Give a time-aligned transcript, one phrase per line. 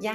[0.00, 0.14] Ja,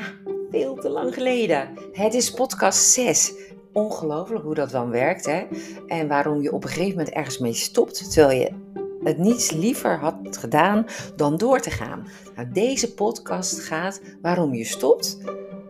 [0.51, 1.69] veel te lang geleden.
[1.91, 3.33] Het is podcast 6.
[3.71, 5.45] Ongelooflijk hoe dat dan werkt, hè?
[5.87, 8.51] En waarom je op een gegeven moment ergens mee stopt, terwijl je
[9.03, 10.85] het niets liever had gedaan
[11.15, 12.07] dan door te gaan.
[12.35, 15.17] Nou, deze podcast gaat waarom je stopt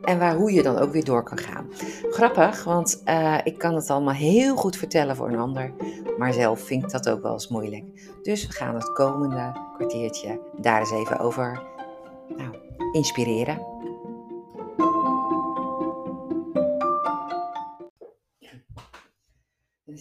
[0.02, 1.68] en waar, hoe je dan ook weer door kan gaan.
[2.10, 5.74] Grappig, want uh, ik kan het allemaal heel goed vertellen voor een ander,
[6.18, 7.84] maar zelf vind ik dat ook wel eens moeilijk.
[8.22, 11.62] Dus we gaan het komende kwartiertje daar eens even over
[12.38, 12.56] nou,
[12.92, 13.72] inspireren.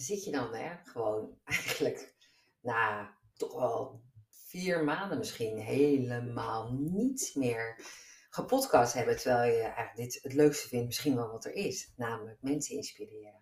[0.03, 2.13] Zit je dan hè, gewoon eigenlijk
[2.61, 7.75] na toch wel vier maanden misschien helemaal niets meer
[8.29, 9.17] gepodcast hebben.
[9.17, 11.93] Terwijl je eigenlijk dit het leukste vindt, misschien wel wat er is.
[11.95, 13.41] Namelijk mensen inspireren.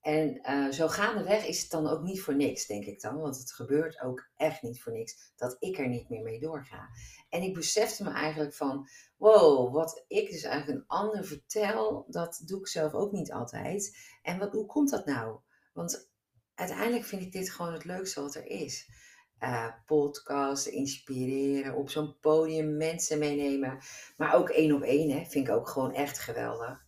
[0.00, 3.20] En uh, zo gaandeweg is het dan ook niet voor niks, denk ik dan.
[3.20, 6.88] Want het gebeurt ook echt niet voor niks dat ik er niet meer mee doorga.
[7.28, 12.42] En ik besefte me eigenlijk van, wow, wat ik dus eigenlijk een ander vertel, dat
[12.44, 13.96] doe ik zelf ook niet altijd.
[14.22, 15.40] En wat, hoe komt dat nou?
[15.78, 16.10] Want
[16.54, 18.90] uiteindelijk vind ik dit gewoon het leukste wat er is.
[19.40, 23.78] Uh, podcasten, inspireren, op zo'n podium mensen meenemen.
[24.16, 26.86] Maar ook één op één, hè, vind ik ook gewoon echt geweldig.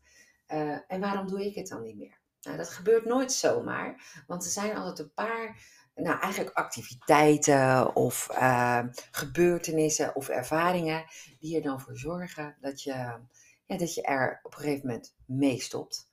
[0.48, 2.18] Uh, en waarom doe ik het dan niet meer?
[2.40, 5.62] Nou, dat gebeurt nooit zomaar, want er zijn altijd een paar,
[5.94, 11.04] nou eigenlijk activiteiten of uh, gebeurtenissen of ervaringen
[11.38, 12.92] die er dan voor zorgen dat je,
[13.66, 16.09] ja, dat je er op een gegeven moment mee stopt.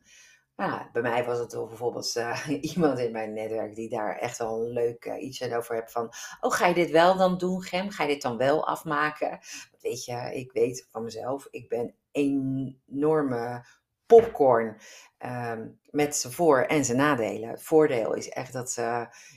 [0.58, 4.62] Nou, bij mij was het bijvoorbeeld uh, iemand in mijn netwerk die daar echt wel
[4.62, 7.90] een leuk uh, iets over heeft van, oh ga je dit wel dan doen Gem?
[7.90, 9.40] Ga je dit dan wel afmaken?
[9.82, 13.66] Weet je, ik weet van mezelf, ik ben enorme
[14.06, 14.78] popcorn
[15.26, 17.50] um, met zijn voor- en zijn nadelen.
[17.50, 18.74] Het voordeel is echt dat,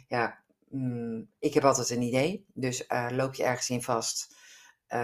[0.08, 2.44] ja, mm, ik heb altijd een idee.
[2.54, 4.36] Dus uh, loop je ergens in vast,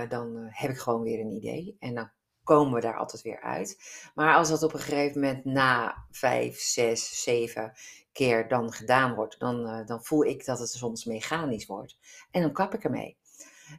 [0.09, 1.77] dan heb ik gewoon weer een idee.
[1.79, 2.11] En dan
[2.47, 3.79] komen we daar altijd weer uit.
[4.15, 7.73] Maar als dat op een gegeven moment na vijf, zes, zeven
[8.13, 11.99] keer dan gedaan wordt, dan, dan voel ik dat het soms mechanisch wordt.
[12.31, 13.17] En dan kap ik ermee.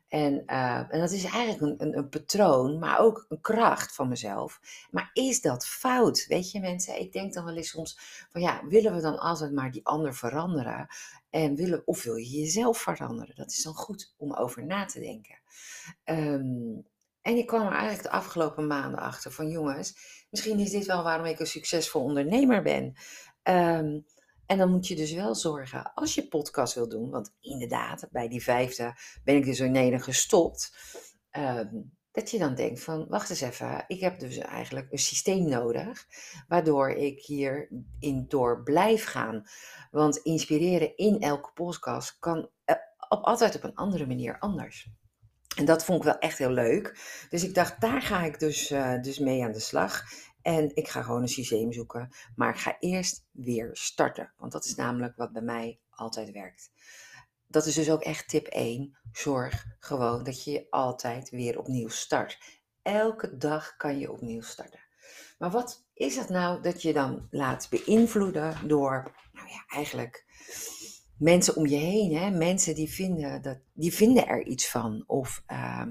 [0.07, 4.07] En, uh, en dat is eigenlijk een, een, een, patroon, maar ook een kracht van
[4.07, 4.59] mezelf.
[4.91, 6.25] Maar is dat fout?
[6.27, 7.99] Weet je, mensen, ik denk dan wel eens soms
[8.29, 10.87] van ja, willen we dan altijd maar die ander veranderen?
[11.29, 13.35] En willen, of wil je jezelf veranderen?
[13.35, 15.39] Dat is dan goed om over na te denken.
[16.05, 16.85] Um,
[17.27, 19.97] en ik kwam er eigenlijk de afgelopen maanden achter van jongens,
[20.29, 22.83] misschien is dit wel waarom ik een succesvol ondernemer ben.
[23.43, 24.05] Um,
[24.45, 28.27] en dan moet je dus wel zorgen, als je podcast wil doen, want inderdaad, bij
[28.27, 30.77] die vijfde ben ik dus ineens gestopt,
[31.31, 35.49] um, dat je dan denkt van, wacht eens even, ik heb dus eigenlijk een systeem
[35.49, 36.05] nodig,
[36.47, 39.43] waardoor ik hierin door blijf gaan.
[39.91, 42.49] Want inspireren in elke podcast kan
[43.09, 44.89] op, altijd op een andere manier anders.
[45.57, 46.99] En dat vond ik wel echt heel leuk.
[47.29, 50.03] Dus ik dacht, daar ga ik dus, uh, dus mee aan de slag.
[50.41, 52.09] En ik ga gewoon een systeem zoeken.
[52.35, 54.33] Maar ik ga eerst weer starten.
[54.37, 56.71] Want dat is namelijk wat bij mij altijd werkt.
[57.47, 58.97] Dat is dus ook echt tip 1.
[59.11, 62.39] Zorg gewoon dat je altijd weer opnieuw start.
[62.81, 64.79] Elke dag kan je opnieuw starten.
[65.37, 70.25] Maar wat is het nou dat je dan laat beïnvloeden door, nou ja, eigenlijk
[71.17, 72.15] mensen om je heen.
[72.15, 72.29] Hè?
[72.29, 75.03] Mensen die vinden, dat, die vinden er iets van.
[75.07, 75.85] Of uh,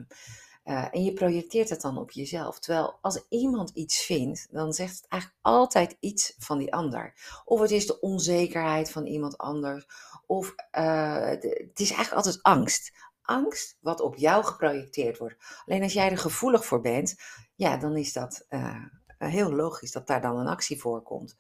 [0.65, 2.59] uh, en je projecteert het dan op jezelf.
[2.59, 7.15] Terwijl als iemand iets vindt, dan zegt het eigenlijk altijd iets van die ander.
[7.45, 9.87] Of het is de onzekerheid van iemand anders.
[10.27, 12.93] Of uh, het is eigenlijk altijd angst.
[13.23, 15.37] Angst wat op jou geprojecteerd wordt.
[15.67, 17.15] Alleen als jij er gevoelig voor bent,
[17.55, 18.85] ja, dan is dat uh,
[19.19, 21.37] heel logisch dat daar dan een actie voor komt.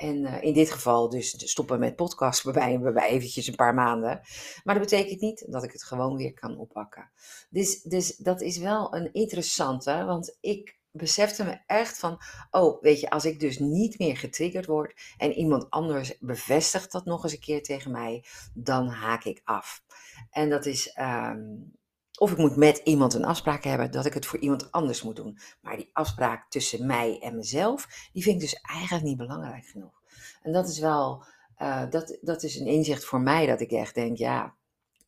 [0.00, 3.74] En uh, in dit geval dus stoppen met podcast bij mij, bij eventjes een paar
[3.74, 4.20] maanden.
[4.64, 7.10] Maar dat betekent niet dat ik het gewoon weer kan oppakken.
[7.50, 12.18] Dus, dus dat is wel een interessante, want ik besefte me echt van,
[12.50, 17.04] oh, weet je, als ik dus niet meer getriggerd word en iemand anders bevestigt dat
[17.04, 18.24] nog eens een keer tegen mij,
[18.54, 19.82] dan haak ik af.
[20.30, 21.78] En dat is, um,
[22.20, 25.16] of ik moet met iemand een afspraak hebben dat ik het voor iemand anders moet
[25.16, 25.38] doen.
[25.60, 30.02] Maar die afspraak tussen mij en mezelf, die vind ik dus eigenlijk niet belangrijk genoeg.
[30.42, 31.24] En dat is wel,
[31.58, 34.54] uh, dat, dat is een inzicht voor mij dat ik echt denk, ja,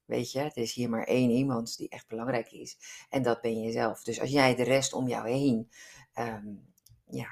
[0.04, 2.76] weet je, er is hier maar één iemand die echt belangrijk is.
[3.10, 4.02] En dat ben je zelf.
[4.02, 5.70] Dus als jij de rest om jou heen,
[6.18, 6.72] um,
[7.06, 7.28] ja,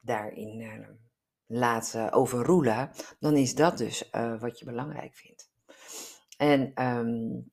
[0.00, 0.88] daarin uh,
[1.46, 5.50] laat uh, overroelen, dan is dat dus wat je belangrijk vindt.
[6.36, 7.50] En um,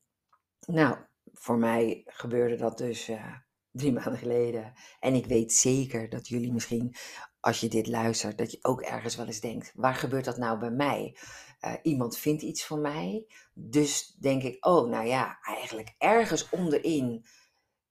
[0.66, 0.98] nou,
[1.40, 3.36] voor mij gebeurde dat dus uh,
[3.72, 4.74] drie maanden geleden.
[5.00, 6.96] En ik weet zeker dat jullie misschien,
[7.40, 10.60] als je dit luistert, dat je ook ergens wel eens denkt: waar gebeurt dat nou
[10.60, 11.18] bij mij?
[11.62, 13.28] Uh, iemand vindt iets van mij.
[13.54, 17.26] Dus denk ik: oh, nou ja, eigenlijk ergens onderin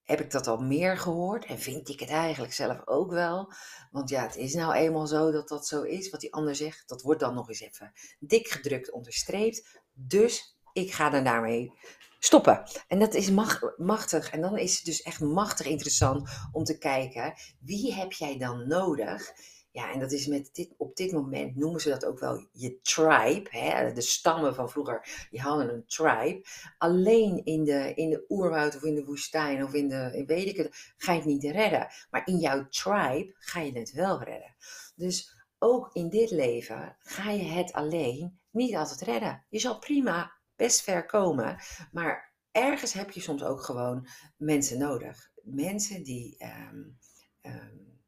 [0.02, 3.52] heb ik dat al meer gehoord en vind ik het eigenlijk zelf ook wel.
[3.90, 6.10] Want ja, het is nou eenmaal zo dat dat zo is.
[6.10, 9.81] Wat die ander zegt, dat wordt dan nog eens even dik gedrukt, onderstreept.
[9.93, 11.72] Dus ik ga er daarmee
[12.19, 12.63] stoppen.
[12.89, 13.31] En dat is
[13.77, 14.31] machtig.
[14.31, 18.69] En dan is het dus echt machtig interessant om te kijken, wie heb jij dan
[18.69, 19.33] nodig?
[19.77, 22.81] Ja, en dat is met dit, op dit moment noemen ze dat ook wel je
[22.81, 23.49] tribe.
[23.51, 23.93] Hè?
[23.93, 26.45] De stammen van vroeger, die hadden een tribe.
[26.79, 30.47] Alleen in de, in de oerwoud of in de woestijn of in de, in weet
[30.47, 31.89] ik het, ga je het niet redden.
[32.11, 34.55] Maar in jouw tribe ga je het wel redden.
[34.95, 39.45] Dus ook in dit leven ga je het alleen niet altijd redden.
[39.49, 41.58] Je zal prima best ver komen,
[41.93, 45.31] maar ergens heb je soms ook gewoon mensen nodig.
[45.43, 46.37] Mensen die,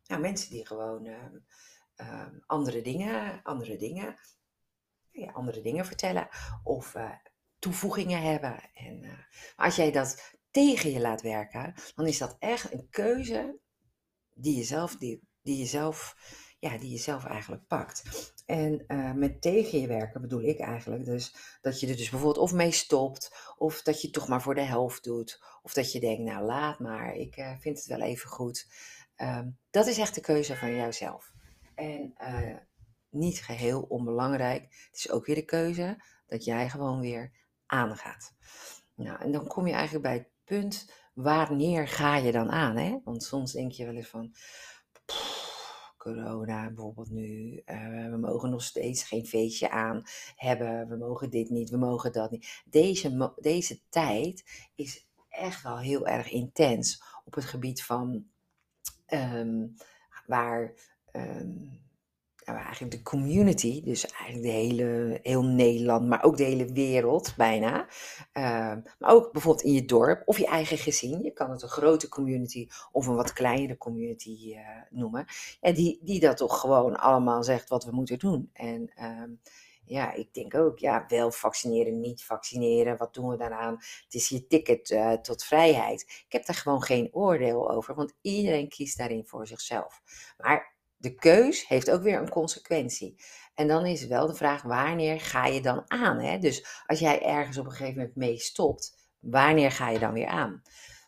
[0.06, 1.06] nou, mensen die gewoon
[1.96, 4.16] um, andere dingen, andere dingen,
[5.10, 6.28] ja, andere dingen vertellen
[6.62, 7.12] of uh,
[7.58, 8.70] toevoegingen hebben.
[8.74, 9.00] En,
[9.56, 13.58] maar als jij dat tegen je laat werken, dan is dat echt een keuze
[14.34, 16.16] die je zelf, die, die je zelf,
[16.58, 18.32] ja, die je zelf eigenlijk pakt.
[18.46, 22.44] En uh, met tegen je werken bedoel ik eigenlijk dus dat je er dus bijvoorbeeld
[22.44, 25.92] of mee stopt, of dat je het toch maar voor de helft doet, of dat
[25.92, 28.66] je denkt, nou laat maar, ik uh, vind het wel even goed.
[29.16, 31.32] Um, dat is echt de keuze van jouzelf.
[31.74, 32.56] En uh,
[33.10, 37.32] niet geheel onbelangrijk, het is ook weer de keuze dat jij gewoon weer
[37.66, 38.34] aangaat.
[38.94, 42.76] Nou, en dan kom je eigenlijk bij het punt, wanneer ga je dan aan?
[42.76, 42.98] Hè?
[43.04, 44.34] Want soms denk je wel eens van,
[46.14, 50.02] corona bijvoorbeeld nu, uh, we mogen nog steeds geen feestje aan
[50.36, 52.62] hebben, we mogen dit niet, we mogen dat niet.
[52.64, 54.44] Deze, deze tijd
[54.74, 58.26] is echt wel heel erg intens op het gebied van
[59.06, 59.74] um,
[60.26, 60.74] waar
[61.12, 61.80] um,
[62.52, 67.34] nou, eigenlijk de community, dus eigenlijk de hele, heel Nederland, maar ook de hele wereld
[67.36, 67.86] bijna.
[68.34, 71.22] Uh, maar ook bijvoorbeeld in je dorp of je eigen gezin.
[71.22, 74.58] Je kan het een grote community of een wat kleinere community uh,
[74.90, 75.26] noemen.
[75.60, 78.50] En die, die dat toch gewoon allemaal zegt wat we moeten doen.
[78.52, 79.36] En uh,
[79.84, 83.74] ja, ik denk ook, ja, wel vaccineren, niet vaccineren, wat doen we daaraan?
[83.74, 86.00] Het is je ticket uh, tot vrijheid.
[86.00, 90.02] Ik heb daar gewoon geen oordeel over, want iedereen kiest daarin voor zichzelf.
[90.36, 93.16] Maar de keus heeft ook weer een consequentie.
[93.54, 96.18] En dan is wel de vraag, wanneer ga je dan aan?
[96.18, 96.38] Hè?
[96.38, 100.26] Dus als jij ergens op een gegeven moment mee stopt, wanneer ga je dan weer
[100.26, 100.62] aan?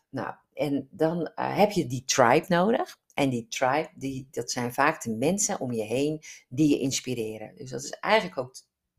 [0.09, 2.99] Nou, en dan uh, heb je die tribe nodig.
[3.13, 7.55] En die tribe, die, dat zijn vaak de mensen om je heen die je inspireren.
[7.55, 8.55] Dus dat is eigenlijk ook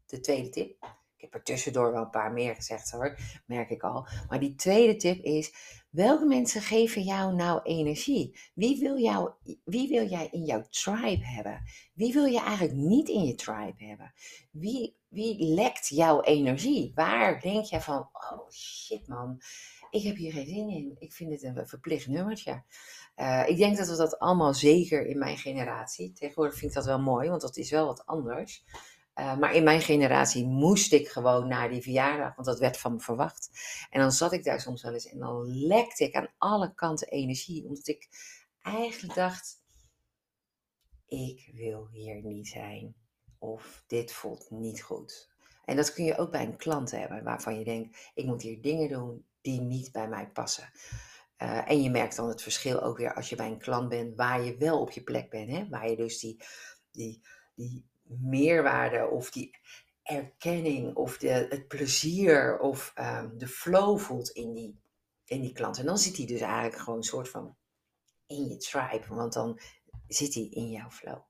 [0.07, 0.71] de tweede tip.
[1.17, 4.07] Ik heb er tussendoor wel een paar meer gezegd hoor, merk ik al.
[4.29, 5.53] Maar die tweede tip is,
[5.93, 8.39] welke mensen geven jou nou energie?
[8.55, 9.31] Wie wil, jou,
[9.65, 11.63] wie wil jij in jouw tribe hebben?
[11.95, 14.13] Wie wil je eigenlijk niet in je tribe hebben?
[14.51, 16.93] Wie, wie lekt jouw energie?
[16.95, 19.41] Waar denk je van, oh shit man,
[19.91, 20.97] ik heb hier geen zin in.
[20.99, 22.63] Ik vind het een verplicht nummertje.
[23.17, 26.13] Uh, ik denk dat we dat allemaal zeker in mijn generatie.
[26.13, 28.65] Tegenwoordig vind ik dat wel mooi, want dat is wel wat anders.
[29.15, 32.93] Uh, maar in mijn generatie moest ik gewoon naar die verjaardag, want dat werd van
[32.93, 33.51] me verwacht.
[33.91, 37.09] En dan zat ik daar soms wel eens en dan lekte ik aan alle kanten
[37.09, 38.09] energie, omdat ik
[38.63, 39.63] eigenlijk dacht:
[41.07, 42.95] ik wil hier niet zijn.
[43.39, 45.31] Of dit voelt niet goed.
[45.65, 48.63] En dat kun je ook bij een klant hebben, waarvan je denkt: ik moet hier
[48.63, 50.71] dingen doen die niet bij mij passen.
[51.39, 54.17] Uh, en je merkt dan het verschil ook weer als je bij een klant bent
[54.17, 55.51] waar je wel op je plek bent.
[55.51, 55.69] Hè?
[55.69, 56.43] Waar je dus die,
[56.91, 57.23] die,
[57.55, 57.91] die
[58.21, 59.59] meerwaarde of die
[60.03, 64.81] erkenning of de, het plezier of um, de flow voelt in die,
[65.25, 65.79] in die klant.
[65.79, 67.57] En dan zit hij dus eigenlijk gewoon een soort van
[68.27, 69.61] in je tribe, want dan
[70.07, 71.21] zit hij in jouw flow.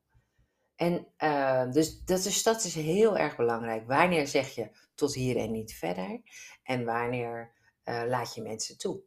[0.75, 3.87] En uh, dus, dat is, dat is heel erg belangrijk.
[3.87, 6.21] Wanneer zeg je tot hier en niet verder?
[6.63, 9.01] En wanneer uh, laat je mensen toe?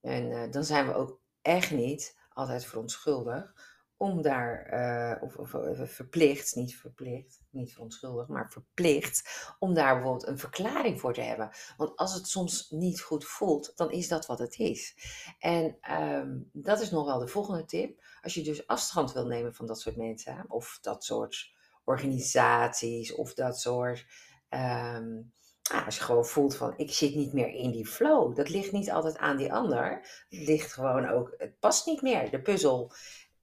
[0.00, 3.69] En uh, dan zijn we ook echt niet altijd verontschuldigd
[4.00, 9.94] om daar, uh, of, of, of, verplicht, niet verplicht, niet verontschuldigd, maar verplicht, om daar
[9.94, 11.50] bijvoorbeeld een verklaring voor te hebben.
[11.76, 14.94] Want als het soms niet goed voelt, dan is dat wat het is.
[15.38, 18.02] En um, dat is nog wel de volgende tip.
[18.22, 21.52] Als je dus afstand wil nemen van dat soort mensen, of dat soort
[21.84, 24.06] organisaties, of dat soort.
[24.48, 25.32] Um,
[25.70, 28.36] nou, als je gewoon voelt van ik zit niet meer in die flow.
[28.36, 29.90] Dat ligt niet altijd aan die ander.
[30.28, 32.30] Het ligt gewoon ook, het past niet meer.
[32.30, 32.92] De puzzel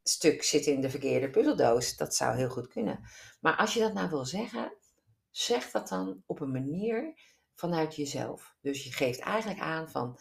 [0.09, 1.97] stuk zit in de verkeerde puzzeldoos.
[1.97, 2.99] Dat zou heel goed kunnen.
[3.39, 4.73] Maar als je dat nou wil zeggen,
[5.31, 7.19] zeg dat dan op een manier
[7.55, 8.55] vanuit jezelf.
[8.61, 10.19] Dus je geeft eigenlijk aan van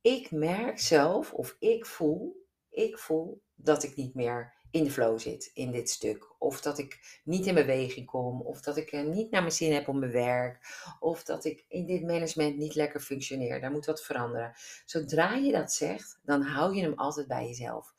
[0.00, 5.18] ik merk zelf of ik voel, ik voel dat ik niet meer in de flow
[5.18, 6.34] zit in dit stuk.
[6.38, 8.40] Of dat ik niet in beweging kom.
[8.40, 10.66] Of dat ik niet naar mijn zin heb op mijn werk.
[11.00, 13.60] Of dat ik in dit management niet lekker functioneer.
[13.60, 14.52] Daar moet wat veranderen.
[14.84, 17.94] Zodra je dat zegt, dan hou je hem altijd bij jezelf.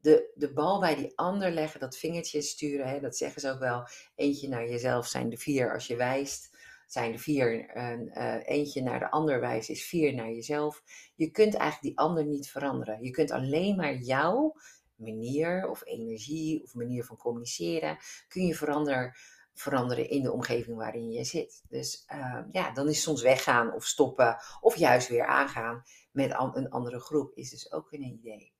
[0.00, 3.58] De, de bal bij die ander leggen, dat vingertje sturen, hè, dat zeggen ze ook
[3.58, 3.86] wel.
[4.14, 6.56] Eentje naar jezelf zijn de vier als je wijst
[6.88, 7.68] zijn er vier.
[7.68, 10.82] En, uh, eentje naar de ander wijst is vier naar jezelf.
[11.14, 13.02] Je kunt eigenlijk die ander niet veranderen.
[13.02, 14.54] Je kunt alleen maar jouw
[14.96, 19.14] manier of energie of manier van communiceren kun je veranderen,
[19.54, 21.62] veranderen in de omgeving waarin je zit.
[21.68, 26.70] Dus uh, ja, dan is soms weggaan of stoppen of juist weer aangaan met een
[26.70, 28.52] andere groep is dus ook een idee.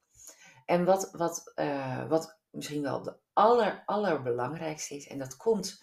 [0.68, 5.82] En wat, wat, uh, wat misschien wel de aller, allerbelangrijkste is, en dat komt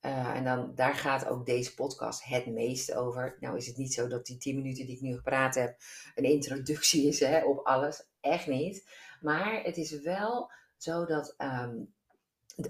[0.00, 3.36] uh, en dan, daar gaat ook deze podcast het meest over.
[3.40, 5.76] Nou is het niet zo dat die 10 minuten die ik nu gepraat heb
[6.14, 8.08] een introductie is hè, op alles.
[8.20, 8.88] Echt niet.
[9.20, 11.94] Maar het is wel zo dat um,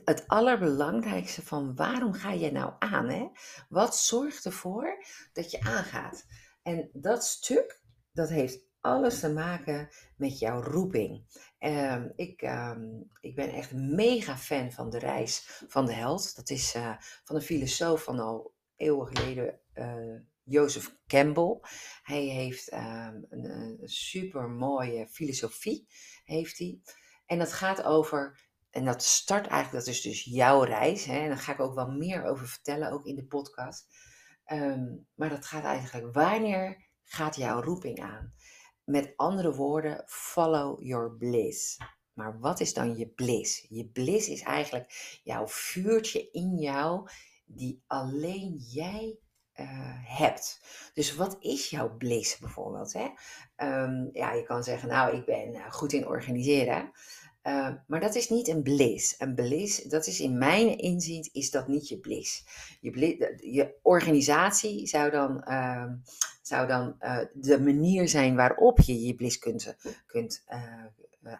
[0.04, 3.08] het allerbelangrijkste van waarom ga je nou aan?
[3.08, 3.28] Hè?
[3.68, 6.26] Wat zorgt ervoor dat je aangaat?
[6.62, 7.80] En dat stuk,
[8.12, 11.24] dat heeft alles te maken met jouw roeping.
[11.58, 16.36] Um, ik, um, ik ben echt mega fan van de reis van de held.
[16.36, 21.58] Dat is uh, van een filosoof van al eeuwen geleden, uh, Joseph Campbell.
[22.02, 25.86] Hij heeft um, een, een super mooie filosofie,
[26.24, 26.80] heeft hij.
[27.26, 28.40] En dat gaat over,
[28.70, 31.04] en dat start eigenlijk, dat is dus jouw reis.
[31.04, 33.86] Hè, en daar ga ik ook wel meer over vertellen, ook in de podcast.
[35.14, 38.34] maar dat gaat eigenlijk, wanneer gaat jouw roeping aan?
[38.86, 41.78] Met andere woorden, follow your bliss.
[42.12, 43.66] Maar wat is dan je bliss?
[43.68, 47.08] Je bliss is eigenlijk jouw vuurtje in jou
[47.44, 49.18] die alleen jij
[49.54, 49.66] uh,
[50.18, 50.60] hebt.
[50.94, 52.92] Dus wat is jouw bliss bijvoorbeeld?
[52.92, 53.08] Hè?
[53.82, 56.92] Um, ja, je kan zeggen, nou, ik ben eh, goed in organiseren.
[57.46, 59.14] Uh, maar dat is niet een bliss.
[59.18, 62.44] Een bliss, dat is in mijn inzien, is dat niet je bliss.
[62.80, 65.84] Je, je organisatie zou dan, uh,
[66.42, 69.76] zou dan uh, de manier zijn waarop je je bliss kunt,
[70.06, 70.44] kunt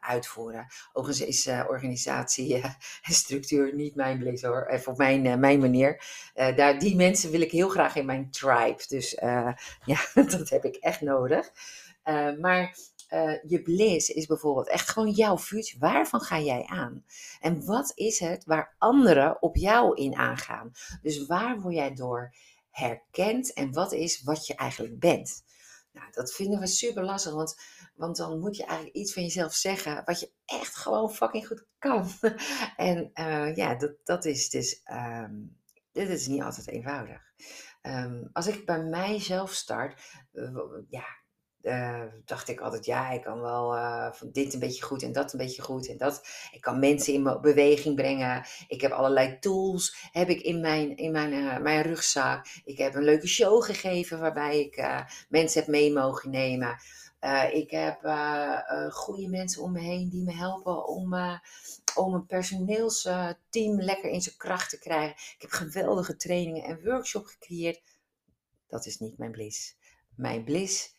[0.00, 0.66] uitvoeren.
[0.92, 2.76] Overigens is organisatie en
[3.14, 6.02] structuur niet mijn bliss hoor, even op mijn, mijn manier.
[6.34, 8.84] daar, die mensen wil ik heel graag in mijn tribe.
[8.88, 9.10] Dus
[9.92, 11.50] ja, dat heb ik echt nodig.
[12.40, 12.76] maar
[13.10, 15.78] uh, je bliss is bijvoorbeeld echt gewoon jouw vuurtje.
[15.78, 17.04] Waarvan ga jij aan?
[17.40, 20.72] En wat is het waar anderen op jou in aangaan?
[21.02, 22.34] Dus waar word jij door
[22.70, 25.44] herkend en wat is wat je eigenlijk bent?
[25.92, 27.60] Nou, dat vinden we super lastig, want,
[27.94, 31.66] want dan moet je eigenlijk iets van jezelf zeggen wat je echt gewoon fucking goed
[31.78, 32.08] kan.
[32.76, 35.56] en uh, ja, dat, dat is dus, um,
[35.92, 37.22] dit is niet altijd eenvoudig.
[37.82, 40.58] Um, als ik bij mijzelf start, uh,
[40.88, 41.04] ja,
[41.66, 45.12] uh, dacht ik altijd, ja, ik kan wel uh, van dit een beetje goed en
[45.12, 45.88] dat een beetje goed.
[45.88, 48.46] En dat, ik kan mensen in beweging brengen.
[48.68, 52.46] Ik heb allerlei tools heb ik in mijn, in mijn, uh, mijn rugzak.
[52.64, 56.76] Ik heb een leuke show gegeven waarbij ik mensen heb mee mogen nemen.
[57.52, 57.98] ik heb
[58.90, 61.14] goede mensen om me heen die me helpen om,
[61.94, 65.16] om een personeelsteam lekker in zijn kracht te krijgen.
[65.16, 67.82] Ik heb geweldige trainingen en workshops gecreëerd.
[68.68, 69.76] Dat is niet mijn bliss.
[70.14, 70.95] Mijn bliss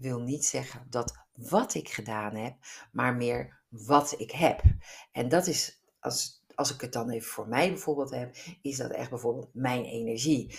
[0.00, 2.56] wil niet zeggen dat wat ik gedaan heb,
[2.92, 4.62] maar meer wat ik heb.
[5.12, 8.90] En dat is, als, als ik het dan even voor mij bijvoorbeeld heb, is dat
[8.90, 10.58] echt bijvoorbeeld mijn energie.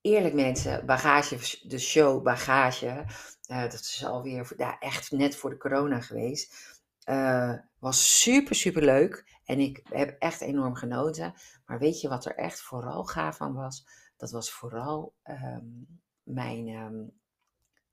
[0.00, 3.04] Eerlijk mensen, bagage, de show bagage,
[3.50, 6.54] uh, dat is alweer ja, echt net voor de corona geweest.
[7.08, 9.40] Uh, was super, super leuk.
[9.44, 11.34] En ik heb echt enorm genoten.
[11.66, 13.86] Maar weet je wat er echt vooral gaaf van was?
[14.16, 17.12] Dat was vooral um, mijn um,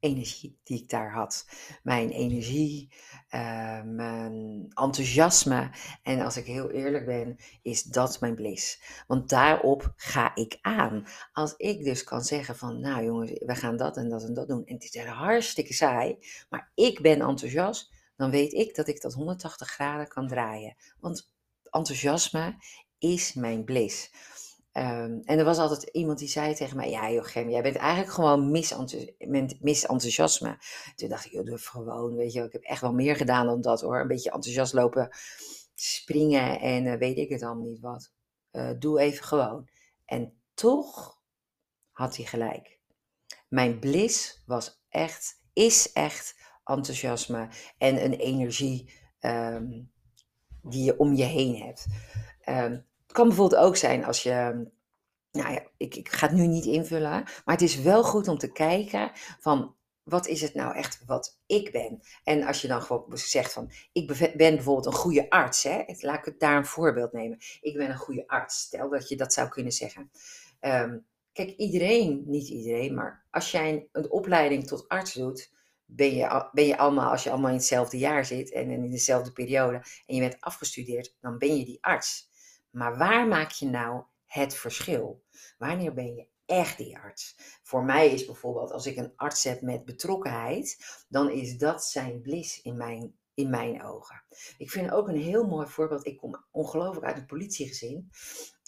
[0.03, 1.47] energie die ik daar had.
[1.83, 2.93] Mijn energie,
[3.29, 5.69] uh, mijn enthousiasme.
[6.03, 8.81] En als ik heel eerlijk ben, is dat mijn bliss.
[9.07, 11.07] Want daarop ga ik aan.
[11.33, 14.47] Als ik dus kan zeggen van, nou jongens, we gaan dat en dat en dat
[14.47, 14.65] doen.
[14.65, 16.17] En het is hartstikke saai,
[16.49, 17.91] maar ik ben enthousiast.
[18.15, 20.75] Dan weet ik dat ik dat 180 graden kan draaien.
[20.99, 21.31] Want
[21.69, 22.55] enthousiasme
[22.97, 23.65] is mijn
[24.77, 28.13] Um, en er was altijd iemand die zei tegen mij: Ja, Jochem, jij bent eigenlijk
[28.13, 28.51] gewoon
[29.59, 30.57] misenthousiasme.
[30.95, 32.15] Toen dacht ik: Joh, doe gewoon.
[32.15, 33.99] Weet je, ik heb echt wel meer gedaan dan dat hoor.
[33.99, 35.09] Een beetje enthousiast lopen
[35.75, 38.11] springen en uh, weet ik het allemaal niet wat.
[38.51, 39.69] Uh, doe even gewoon.
[40.05, 41.21] En toch
[41.91, 42.79] had hij gelijk.
[43.47, 49.91] Mijn bliss was echt, is echt enthousiasme en een energie um,
[50.61, 51.85] die je om je heen hebt.
[52.49, 54.67] Um, kan bijvoorbeeld ook zijn als je,
[55.31, 58.37] nou ja, ik, ik ga het nu niet invullen, maar het is wel goed om
[58.37, 62.01] te kijken van wat is het nou echt wat ik ben?
[62.23, 65.83] En als je dan gewoon zegt van, ik ben bijvoorbeeld een goede arts, hè?
[65.99, 67.37] laat ik het daar een voorbeeld nemen.
[67.61, 70.11] Ik ben een goede arts, stel dat je dat zou kunnen zeggen.
[70.59, 70.97] Ehm,
[71.33, 75.51] kijk, iedereen, niet iedereen, maar als jij een, opleiding tot arts doet,
[75.85, 79.31] ben je, ben je allemaal, als je allemaal in hetzelfde jaar zit en in dezelfde
[79.31, 82.31] periode en je bent afgestudeerd, dan ben je die arts.
[82.73, 85.23] Maar waar maak je nou het verschil?
[85.57, 87.35] Wanneer ben je echt die arts.
[87.63, 92.21] Voor mij is bijvoorbeeld, als ik een arts heb met betrokkenheid, dan is dat zijn
[92.21, 94.23] blis in mijn, in mijn ogen.
[94.57, 96.05] Ik vind ook een heel mooi voorbeeld.
[96.05, 98.09] Ik kom ongelooflijk uit een politiegezin.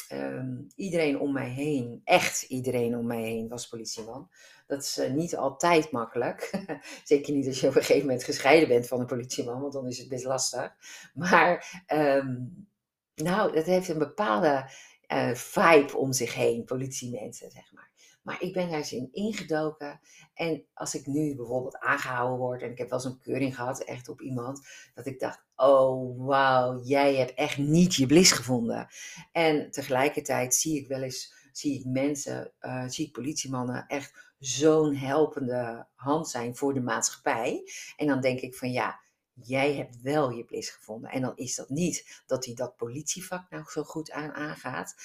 [0.07, 4.29] Ehm, iedereen om mij heen, echt iedereen om mij heen, was politieman.
[4.67, 6.65] Dat is uh, niet altijd makkelijk.
[7.03, 9.87] Zeker niet als je op een gegeven moment gescheiden bent van een politieman, want dan
[9.87, 10.75] is het best lastig.
[11.13, 12.67] Maar um,
[13.15, 14.69] nou, dat heeft een bepaalde
[15.13, 17.89] uh, vibe om zich heen, politiemensen, zeg maar.
[18.21, 19.99] Maar ik ben daar eens in ingedoken.
[20.33, 23.83] En als ik nu bijvoorbeeld aangehouden word, en ik heb wel eens een keuring gehad,
[23.83, 28.87] echt op iemand, dat ik dacht, oh wauw, jij hebt echt niet je blis gevonden.
[29.31, 34.95] En tegelijkertijd zie ik wel eens, zie ik mensen, uh, zie ik politiemannen echt zo'n
[34.95, 37.71] helpende hand zijn voor de maatschappij.
[37.95, 38.99] En dan denk ik van ja,
[39.43, 41.09] jij hebt wel je blis gevonden.
[41.09, 44.95] En dan is dat niet dat hij dat politievak nou zo goed aan aangaat.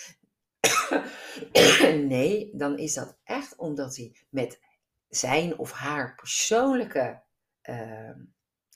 [2.14, 4.60] nee, dan is dat echt omdat hij met
[5.08, 7.22] zijn of haar persoonlijke
[7.62, 8.10] uh,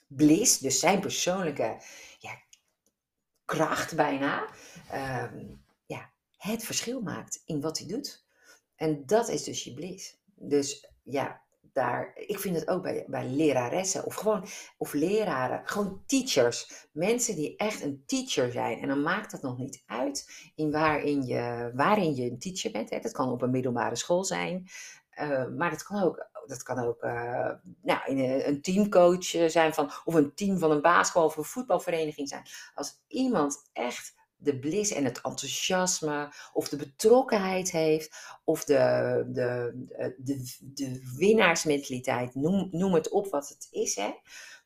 [0.07, 1.81] dus zijn persoonlijke
[2.19, 2.41] ja,
[3.45, 4.49] kracht bijna,
[4.93, 5.31] uh,
[5.85, 8.25] ja, het verschil maakt in wat hij doet.
[8.75, 10.17] En dat is dus je blis.
[10.35, 11.44] Dus ja,
[11.75, 14.45] daar, ik vind het ook bij, bij leraressen of gewoon,
[14.77, 16.87] of leraren, gewoon teachers.
[16.91, 18.79] Mensen die echt een teacher zijn.
[18.79, 22.89] En dan maakt het nog niet uit in waarin, je, waarin je een teacher bent.
[22.89, 22.99] Hè.
[22.99, 24.67] Dat kan op een middelbare school zijn.
[25.21, 27.51] Uh, maar dat kan ook, dat kan ook uh,
[27.81, 32.29] nou, een, een teamcoach zijn van, of een team van een basketbal of een voetbalvereniging
[32.29, 32.43] zijn.
[32.73, 39.73] Als iemand echt de blis en het enthousiasme of de betrokkenheid heeft of de, de,
[40.17, 43.95] de, de winnaarsmentaliteit, noem, noem het op wat het is.
[43.95, 44.11] Hè?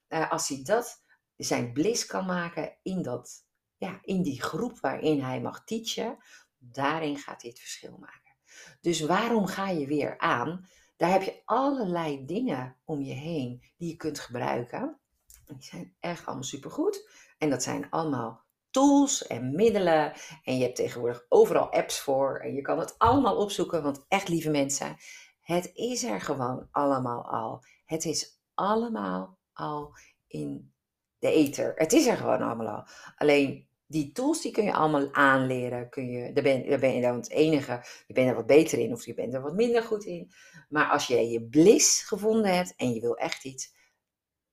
[0.09, 1.03] Uh, als hij dat
[1.37, 3.45] zijn blis kan maken in, dat,
[3.77, 6.17] ja, in die groep waarin hij mag teachen,
[6.57, 8.35] daarin gaat hij het verschil maken.
[8.81, 10.67] Dus waarom ga je weer aan?
[10.97, 14.99] Daar heb je allerlei dingen om je heen die je kunt gebruiken.
[15.45, 17.09] Die zijn echt allemaal supergoed.
[17.37, 20.13] En dat zijn allemaal tools en middelen.
[20.43, 22.39] En je hebt tegenwoordig overal apps voor.
[22.39, 23.83] En je kan het allemaal opzoeken.
[23.83, 24.95] Want echt, lieve mensen,
[25.41, 27.63] het is er gewoon allemaal al.
[27.85, 29.93] Het is allemaal al
[30.27, 30.73] in
[31.19, 31.73] de ether.
[31.75, 32.87] Het is er gewoon allemaal al.
[33.15, 35.89] Alleen die tools die kun je allemaal aanleren.
[35.89, 37.83] Kun je, daar, ben, daar ben je dan het enige.
[38.07, 40.31] Je bent er wat beter in of je bent er wat minder goed in.
[40.69, 43.73] Maar als je je bliss gevonden hebt en je wil echt iets,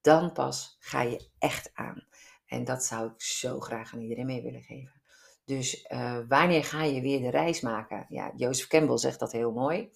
[0.00, 2.06] dan pas ga je echt aan.
[2.46, 5.00] En dat zou ik zo graag aan iedereen mee willen geven.
[5.44, 8.06] Dus uh, wanneer ga je weer de reis maken?
[8.08, 9.90] Ja, Joseph Campbell zegt dat heel mooi.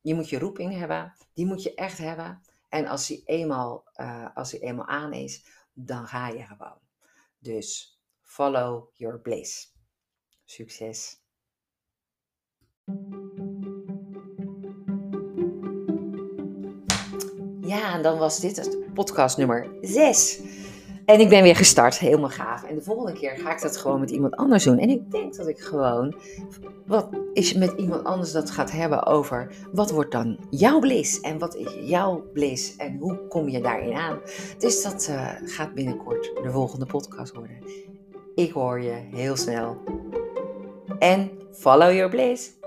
[0.00, 2.42] Je moet je roeping hebben, die moet je echt hebben.
[2.68, 6.78] En als die eenmaal, uh, als die eenmaal aan is, dan ga je gewoon.
[7.38, 9.74] Dus follow your bliss.
[10.44, 11.20] Succes!
[17.60, 20.40] Ja, en dan was dit het podcast nummer 6.
[21.08, 22.62] En ik ben weer gestart, helemaal gaaf.
[22.64, 24.78] En de volgende keer ga ik dat gewoon met iemand anders doen.
[24.78, 26.14] En ik denk dat ik gewoon,
[26.86, 31.20] wat is met iemand anders dat gaat hebben over, wat wordt dan jouw bliss?
[31.20, 32.76] En wat is jouw bliss?
[32.76, 34.18] En hoe kom je daarin aan?
[34.58, 37.58] Dus dat uh, gaat binnenkort de volgende podcast worden.
[38.34, 39.76] Ik hoor je heel snel.
[40.98, 42.57] En follow your bliss.